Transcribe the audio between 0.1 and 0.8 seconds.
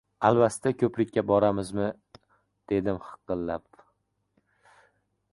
Alvasti